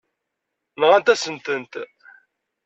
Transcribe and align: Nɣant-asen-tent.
Nɣant-asen-tent. 0.79 1.73